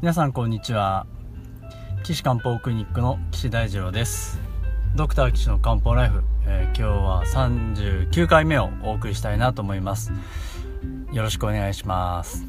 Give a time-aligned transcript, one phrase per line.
[0.00, 1.06] 皆さんこんにちは。
[2.04, 4.38] 岸漢方クリニックの岸大二郎です。
[4.94, 10.12] ドクター岸の漢方ライフ、えー、今日は39回目をお送りしたいなと思います。
[11.12, 12.46] よろしくお願いします。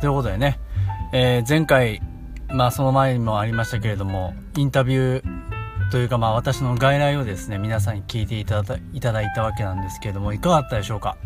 [0.00, 0.60] ということでね、
[1.12, 2.00] えー、前回
[2.50, 11.16] まあその前にもありましたけれどもインタビューというかまあ私の外来をですね皆さんに聞いていただいただいたわけなんですけれどもいかがだったでしょうか？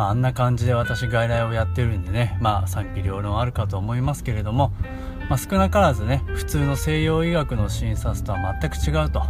[0.00, 4.72] まあ、あんな感じで私外来をやってるんでね、まあ、賛否両論あるかと思いますけれども、
[5.28, 9.22] まあ、少なからずね普通の西洋医学の診察とは全く違うと。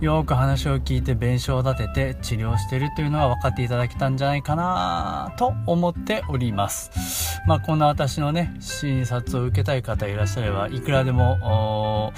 [0.00, 7.40] よく話を聞いて弁償を立てて治療してるというのは分かっていただけたんじゃないかなと思っております。
[7.46, 12.12] まあこんな私のね診察を受けたい方いらっしゃればいくらでも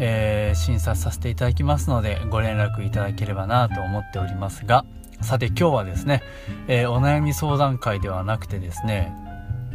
[0.00, 4.84] えー、診察させていただきますのでご連絡いただければなと思っておりますが
[5.30, 6.24] さて今日はですね、
[6.66, 9.14] えー、お悩み相談会ではなくてですね、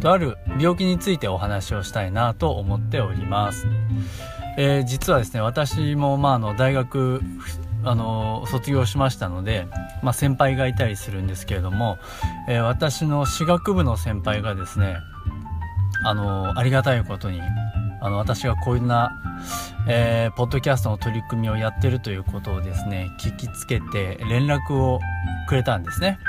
[0.01, 3.65] とある病気についてお話をしたいなと思っております。
[4.57, 7.21] えー、実はですね、私もまああの大学、
[7.85, 9.65] あの卒業しましたので、
[10.03, 11.99] まあ、先輩がいたりするんですけれども、
[12.49, 14.97] えー、私の私学部の先輩がですね
[16.03, 17.39] あのありがたいことに
[18.05, 19.19] あの私がこういうな、
[19.87, 24.99] えー、ポッドキャストの取り組みをやってるということをですね聞きつけて連絡を
[25.47, 26.19] くれたんですね。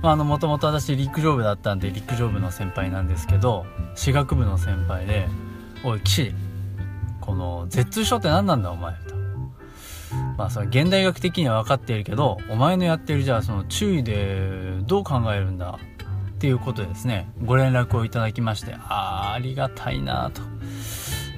[0.00, 5.28] まあ、のもともと私陸上部だったんで陸上部の先輩なんですけど私学部の先輩で
[5.84, 6.34] 「おい岸
[7.20, 9.14] この絶痛症って何なんだお前」と。
[10.38, 15.78] まあその現代学的には分かっているけどお前のやってるじゃあその注意でどう考えるんだ？
[16.34, 20.42] っていうことでですねご連絡をいただきましてああありがたいなと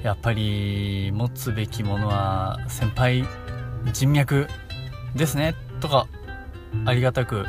[0.07, 3.25] やっぱり持つべきものは先輩
[3.91, 4.47] 人脈
[5.15, 6.07] ですねとか
[6.85, 7.45] ありがたく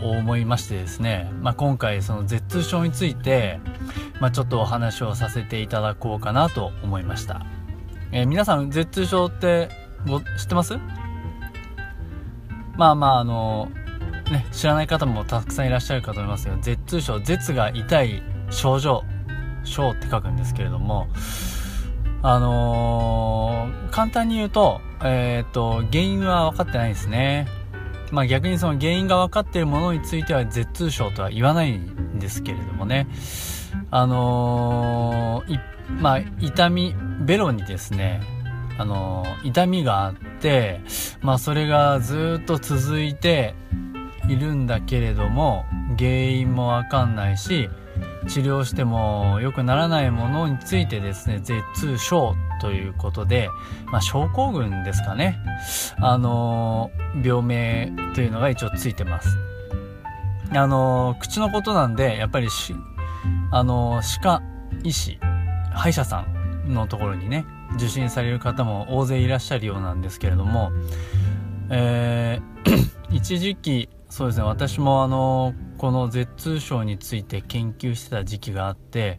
[0.00, 3.58] 思いましてですね、まあ、今回その絶痛症について、
[4.20, 7.44] まあ、ちょっとお話をさせていただこうかなと思いました、
[8.12, 9.70] えー、皆さん絶痛症って
[10.06, 10.78] ご知ってます？
[12.76, 13.72] まあまああの
[14.30, 19.02] ね知らない方もたくさんいらっしゃるかと思いますが絶痛症絶が痛い症状
[19.64, 21.08] 症って書くんですけれども
[22.26, 27.46] あのー、簡単に言うと、えっ、と、原因は分かってないですね。
[28.12, 33.06] まあ逆にその原因が分かっているものについては絶痛症とは言わないんですけれどもね。
[33.90, 35.60] あのー、
[36.00, 38.22] まあ痛み、ベロにですね、
[38.78, 40.80] あのー、痛みがあって、
[41.20, 43.54] まあそれがずっと続いて
[44.30, 45.66] いるんだけれども、
[45.98, 47.68] 原因もわかんないし、
[48.26, 53.48] 治療しても良くならないものについてですね、絶痛症ということで、
[53.86, 55.38] まあ、症候群ですかね。
[55.98, 56.90] あの、
[57.22, 59.28] 病名というのが一応ついてます。
[60.52, 62.74] あの、口のことなんで、やっぱりし、
[63.50, 64.42] あの、歯科
[64.82, 65.18] 医師、
[65.72, 66.24] 歯医者さ
[66.66, 67.44] んのところにね、
[67.76, 70.70] 受診される方も大勢いらっしゃるようなんですけれども、
[71.70, 79.18] えー、 一時期、そうですね、私もあの、この舌痛症について研究してた時期があって、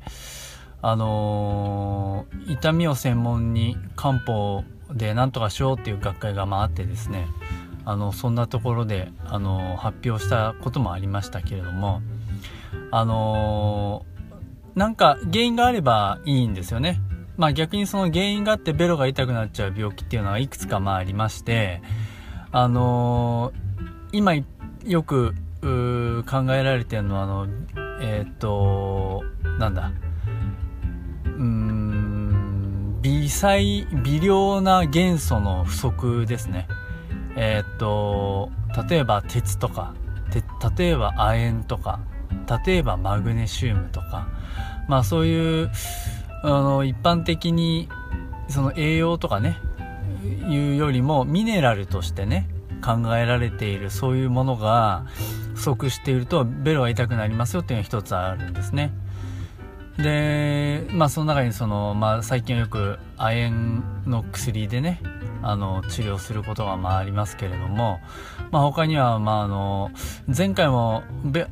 [0.82, 4.64] あのー、痛みを専門に漢方
[4.94, 7.28] で何とかしようっていう学会がまああってですね、
[7.84, 12.02] あの、そんなところで、あの、発表したこともありましたけれども、
[12.90, 17.02] あのー、なんか原因があればいいんですよね。
[17.36, 21.82] まあ逆にその原因があってベロが痛くなっちゃう病気っていうのはいくつかまあありまして、
[22.54, 23.52] あの
[24.14, 24.36] 今
[24.86, 27.48] よく考えられてるのはあの
[28.02, 29.24] えっ、ー、と
[29.60, 29.92] なんだ。
[31.26, 36.68] うん微細微量な元素の不足ですね。
[37.36, 38.50] えっ、ー、と
[38.90, 39.94] 例えば鉄とか
[40.78, 42.00] 例えば亜鉛とか
[42.66, 44.28] 例えばマグネシウムとか
[44.88, 45.72] まあそういう
[46.44, 47.90] あの一般的に
[48.50, 49.58] その栄養とかね
[50.50, 52.48] いうよりもミネラルとしてね
[52.86, 55.06] 考えられているそういうものが
[55.56, 58.92] 不足しているとベロが痛くなりますよっていうのが一つあるんですね。
[59.98, 65.02] でまあその中にその、まあ、最近はよく亜鉛の薬でね
[65.42, 68.02] あの治療することがまあありますけれども、
[68.52, 69.92] まあ、他には、まあ、あの
[70.28, 71.04] 前回も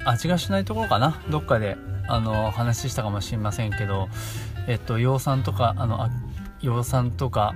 [0.03, 1.21] 味がしないところかな？
[1.29, 1.77] どっかで
[2.09, 4.09] あの話したかもしれませんけど、
[4.67, 6.09] えっと、葉酸とかあの
[6.59, 7.55] 葉酸とか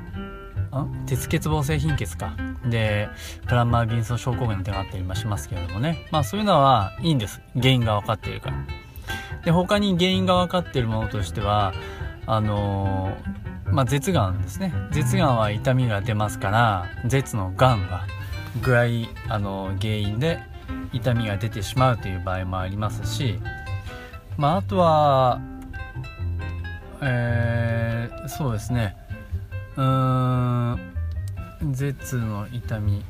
[1.05, 2.35] 鉄欠乏性貧血か。
[2.65, 3.09] で
[3.47, 6.05] プランマービンソ症候群の手があったりもしますけれどもね。
[6.11, 7.41] まあそういうのはいいんです。
[7.55, 8.57] 原因が分かっているから。
[9.45, 11.73] で他に原因が分かっているものとしては
[12.25, 14.73] あのー、まあ舌がんですね。
[14.91, 18.05] 舌がんは痛みが出ますから舌のがんが
[18.61, 18.83] 具合
[19.29, 20.39] あの原因で
[20.93, 23.39] 痛みが出てしまうという場合もありますし
[24.37, 25.39] まああとは
[27.01, 28.95] えー、そうですね。
[29.77, 30.79] うーん
[31.73, 33.03] 舌の痛み。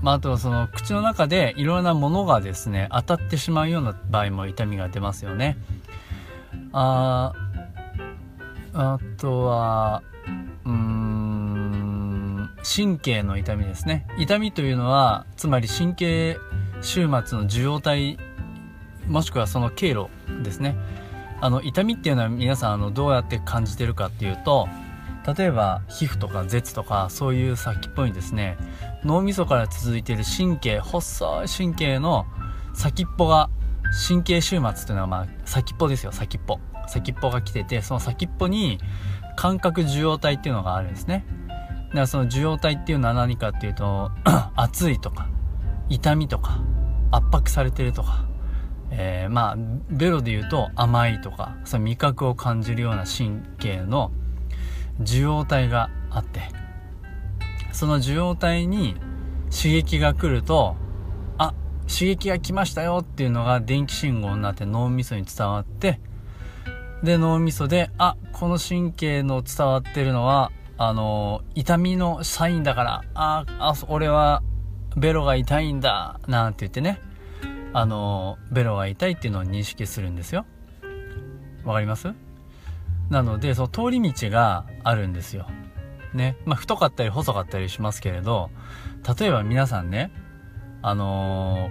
[0.00, 5.56] まあ、あとはその口の中でいろんなものがですね当たってしまうような場合も痛みが出ますよね。
[6.72, 7.32] あ
[8.74, 10.02] あとは
[10.64, 14.06] うん神経の痛みですね。
[14.18, 16.38] 痛みというのはつまり神経
[16.80, 18.18] 終末の受容体
[19.08, 20.08] もしくはその経路
[20.44, 20.76] ですね。
[21.40, 24.68] あの痛みっていうのは皆さんあのどうやって感じてるかっていうと
[25.36, 28.56] 例えば皮膚とか舌とかそういう先っぽにですね
[29.04, 32.24] 脳みそから続いている神経細い神経の
[32.74, 33.50] 先っぽが
[34.08, 36.58] 神経終末というのはまあ先っぽですよ先っぽ。
[36.86, 38.78] 先っぽが来ててその先っぽに
[39.36, 41.26] 感覚受容体っていうのがあるんですね。
[41.88, 44.10] だからその受容体っていうのは何かっていうと
[44.56, 45.28] 熱いとか
[45.88, 46.60] 痛みとか
[47.10, 48.28] 圧迫されてるとか
[48.90, 49.56] えー、まあ
[49.90, 54.10] ベロで言うと甘いとかその味覚を感じるような神経の
[55.00, 56.40] 受容体があって
[57.72, 58.96] その受容体に
[59.50, 60.76] 刺激が来ると
[61.38, 61.54] あ
[61.86, 66.00] 刺激が来ましたよっていうのが電気信号になって脳みそに伝わって
[67.02, 74.42] で脳みそであこの神経の伝わってるのはあの痛みのサインだからああ俺は
[74.96, 77.00] ベロが痛いんだなんて言ってね
[77.72, 80.46] あのベロが痛いっていうのを認識するんですよ。
[81.64, 82.27] わかります？
[83.10, 85.46] なのでその通り道があるんですよ。
[86.14, 86.36] ね。
[86.44, 88.50] まあ太かったり細かったりしますけれど
[89.18, 90.10] 例えば皆さんね
[90.82, 91.70] あの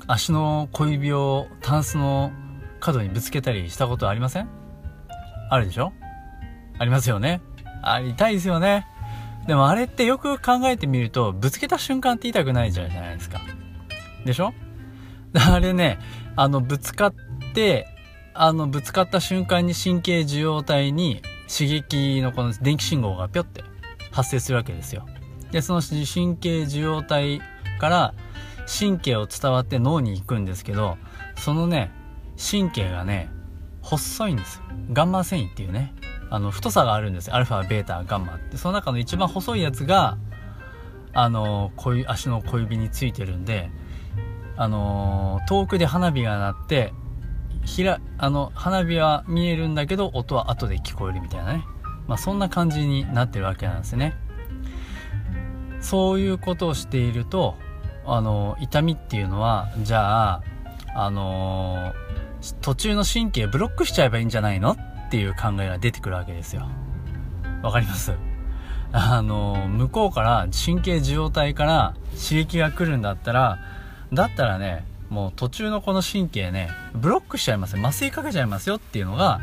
[0.00, 2.32] ー、足の小指をタンスの
[2.80, 4.48] 角にぶつけたりしたことありません？
[5.50, 5.92] あるでしょ？
[6.78, 7.40] ありますよね。
[7.82, 8.86] あ痛いですよね。
[9.46, 13.40] でもあれってよく考えてみるとぶつけた瞬間って痛くないじゃないですか。
[14.24, 14.52] でしょ？
[15.50, 15.98] あれね、
[16.36, 17.14] あの、ぶつかっ
[17.54, 17.88] て、
[18.36, 23.62] あの、ぶつかった瞬間に神経受容体に刺激のこの電気信号がぴょって
[24.10, 25.06] 発生するわけですよ。
[25.52, 27.40] で、その神経受容体
[27.78, 28.14] から
[28.66, 30.98] 神経を伝わって脳に行くんですけど、
[31.36, 31.92] そのね、
[32.36, 33.30] 神経がね、
[33.82, 34.62] 細いんですよ。
[34.92, 35.94] ガンマ繊維っていうね、
[36.28, 37.36] あの、太さがあるんですよ。
[37.36, 38.56] アルファ、ベータ、ガンマって。
[38.56, 40.18] その中の一番細いやつが、
[41.12, 43.70] あの、小、足の小指についてるんで、
[44.56, 46.92] あの、遠くで花火が鳴って
[47.64, 51.64] ひらあの花火は見えるんだけど音は後で聞こえるみたいなね、
[52.06, 54.14] まあ、そんな感じになってるわけなんですね。
[55.80, 57.56] そういうことをしていると
[58.06, 60.42] あの痛みっていうのはじゃあ
[60.94, 66.68] あのー、途中の神経ブロックしちゃえばいいんじゃないのっていう考えが出てくるわけですよ。
[67.62, 68.12] わかります？
[68.92, 73.58] あの向こうから神経受容体から刺激が来るんだったら
[74.12, 77.86] だったらね、もう途中のこの神経ね、ブロックしちゃいますよ。
[77.86, 79.40] 麻酔かけちゃいますよっていうのが、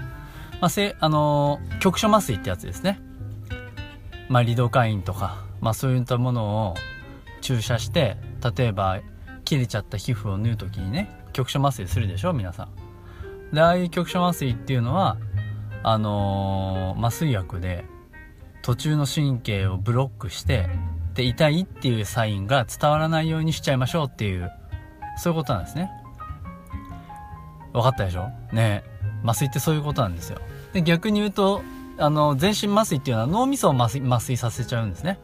[0.60, 3.00] まあ、せ、あのー、局所麻酔ってやつですね。
[4.28, 6.76] まあ、リドカインとか、まあ、そういったものを
[7.40, 8.18] 注射して、
[8.56, 9.00] 例えば、
[9.46, 12.68] 切れちゃった皮膚を縫う時にね、局所麻酔するでしょ皆さ
[13.52, 13.56] ん。
[13.56, 15.16] で、ああいう局所麻酔っていうのは、
[15.84, 17.86] あのー、麻酔薬で、
[18.62, 20.70] 途中の神経をブロックして、
[21.14, 24.52] で、痛いっていうサインが伝わらないようにしちゃいましょうっていう
[25.22, 25.92] そういうことなんですね。
[27.74, 28.30] 分かったでしょ？
[28.52, 28.84] ね
[29.24, 30.40] 麻酔ってそういうことなんですよ。
[30.74, 31.62] で、逆に言うと、
[32.00, 35.20] あの、全身麻酔っていうのは脳みそを麻酔麻酔させちゃうんですね。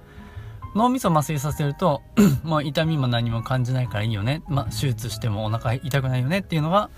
[0.76, 2.04] 脳みそ麻酔させると、
[2.44, 4.44] もう痛みも何も感じないからいいよね。
[4.48, 6.92] ま、手術してもお腹痛くないよねっていうのが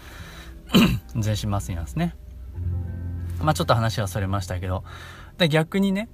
[1.16, 2.16] 全身麻酔なんですね。
[3.42, 4.84] まあ、ちょっと話はそれましたけど。
[5.38, 6.10] で、逆にね、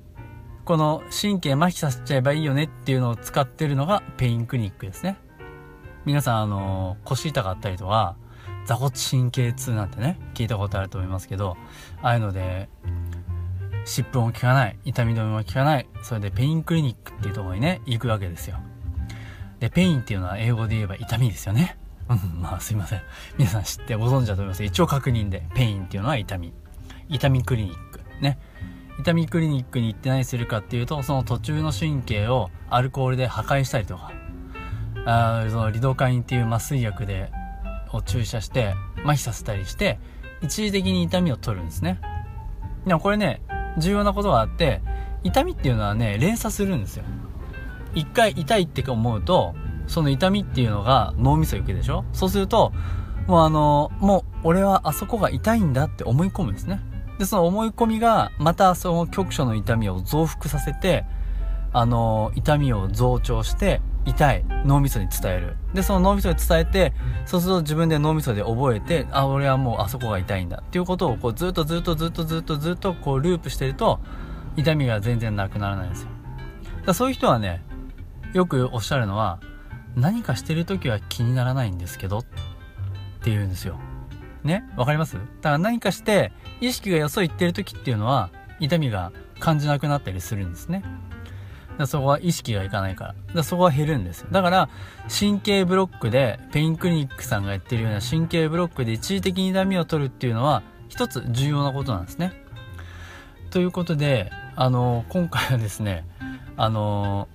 [0.65, 5.17] この神経麻痺させちゃえばいいよねっていうのを使ってるのがペインクリニックですね。
[6.05, 8.15] 皆さん、あの、腰痛かったりとか、
[8.65, 11.57] 座骨神経痛なんてね、聞いたことあると思いますけど、
[12.01, 12.69] ああいうので、
[13.85, 18.57] 湿布も効かない、痛み止めも効かない、それでペインクリニックっていうところにね、行くわけですよ。
[19.59, 21.77] で、 pain っていうのは英語で言えば痛みですよね。
[22.09, 23.01] うん、まあすいません。
[23.37, 24.63] 皆さん知ってご存知だと思います。
[24.63, 26.53] 一応確認で、 pain っていうのは痛み。
[27.09, 28.01] 痛みクリニック。
[28.21, 28.37] ね。
[28.99, 34.11] 痛みクリニックに行って何するかっていうと、その途中の神経をアルコールで破壊したりとか、
[35.05, 37.31] あそのリドカインっていう麻酔薬で
[37.93, 39.99] を注射して麻痺させたりして
[40.41, 42.01] 一時的に痛みを取るんですね。
[42.85, 43.41] でもこれね
[43.77, 44.81] 重要なことがあって
[45.23, 47.03] 痛みっていうのはね連鎖するんですよ。
[47.93, 49.55] 一回痛いって思うと
[49.87, 52.03] その痛みっていうのが脳みそ行くでしょ？
[52.11, 52.73] そうすると
[53.27, 56.81] もうあのもう俺はあそこが痛いんだって思い込むんですね。
[57.17, 61.05] でその思い込みがまたその局所の痛みを増幅させて
[61.71, 65.57] あの痛みを増長して痛い脳みそに伝える。
[65.73, 66.93] でその脳みそに伝えて
[67.25, 70.63] そうすると自分で脳みそで覚えてあ俺はもうあそこが痛いんだ。
[70.65, 73.99] っていうことをこうずっとずっとずっとずっとずっとこうループしてると
[74.55, 76.09] 痛みが全然なくならないんですよ。
[76.85, 77.63] だそういう人はね
[78.33, 79.39] よくおっしゃるのは
[79.95, 83.79] 何かしてる時は気にならないんですけどって言うんですよ。
[84.43, 84.63] ね？
[84.77, 85.13] わかります？
[85.15, 86.31] だから何かして
[86.61, 90.83] 意識がよそ行ってる時っていうのは痛みが感じなくなったりするんですね
[91.77, 93.15] だそこは意識がいかないから。
[93.35, 94.27] だそこは減るんですよ。
[94.31, 94.69] だから、
[95.09, 102.33] 神経ブロックで、ペインクリニックさんがやってるような神経ブロックで一時的に痛みを取るっていうのは、一つ重要なことなんですね。
[103.49, 106.05] ということで、あの、今回はですね、
[106.57, 107.27] あの、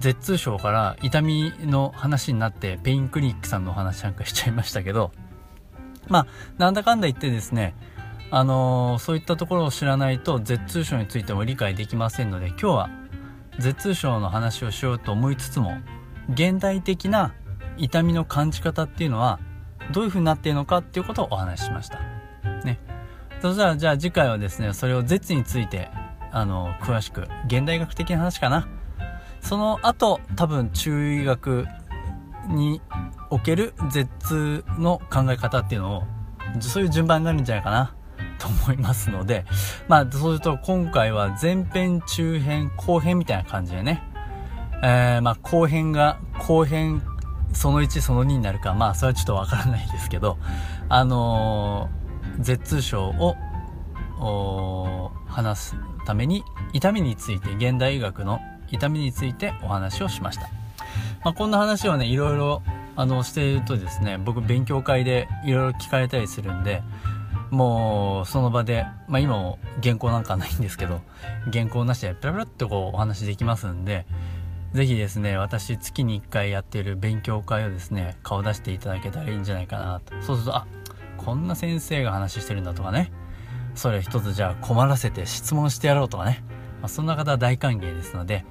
[0.00, 5.12] 舌痛症から痛みの話になって、ペインクリニックさんのお話なんかしちゃいましたけど、
[6.08, 6.26] まあ、
[6.58, 7.74] なんだかんだ言ってですね、
[8.30, 12.90] あのそういったところを知らないと、舌痛症についても理解できませんので、今日は
[13.60, 15.78] 頭痛症の話をしようと思いつつも
[16.32, 17.34] 現代的な
[17.76, 19.40] 痛みの感じ方っていうのは
[19.92, 21.98] どういう風になっているのかっていうことをお話ししました。
[22.64, 22.78] ね。
[23.40, 25.90] そしたらじゃあ次回はですね、それを舌について、
[26.32, 28.68] あの、詳しく、現代学的な話かな。
[29.40, 31.66] その後、多分中医学
[32.48, 32.80] に
[33.30, 36.02] おける舌の考え方っていうのを、
[36.60, 37.93] そういう順番があるんじゃないかな。
[38.38, 39.44] と思いますので、
[39.88, 44.02] まあ、そうすると今回は前編、中編、後編みたいな感じでね、
[44.82, 47.02] えー、まあ、後編が、後編、
[47.52, 50.38] その1、その2になるか、まあ、それはちょっとわからないですけど、
[50.88, 53.36] あのー、舌痛症を、
[55.26, 55.76] 話す
[56.06, 60.48] ために、痛みについて、現代医学の痛みについてお話をしました。
[61.24, 62.62] まあ、こんな話をね、いろいろ、
[62.96, 66.82] あの、しているとですね、僕勉強会でいろいろ聞かれたりするんで、
[67.54, 71.00] もうその場で、まあ、今も原稿なんかないんですけど
[71.52, 74.06] 原稿なしでペラペラっとこうお話できますんで
[74.74, 80.20] 是非ですね私月に1回やっている勉強会をですね顔出していただけたらいいんじゃないかなと。
[80.20, 80.66] そうするとあ
[81.16, 83.12] こんな先生が話してるんだとかね。
[83.76, 86.44] それ一つじゃあ困らせて質問してやろうとかね、
[86.80, 88.44] まあ、そんな方は大歓迎ですので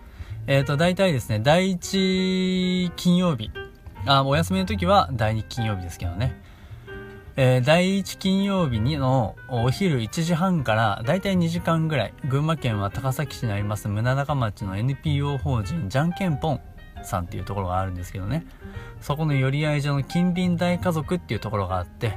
[0.48, 3.52] えっ、ー、と大体ですね第1金曜日
[4.06, 6.42] あお休みの時は第2金曜日ですけどね。
[7.36, 16.62] えー、第1金曜日のお昼1時半からだいたい2時間ぐらい、群馬県は高崎市にあります宗中町の NPO 法人じゃんけんぽん
[17.02, 18.46] さんっていうところがあるんですけどね、
[19.02, 22.14] そこの寄り合い所の近隣大家族っていうところがあって、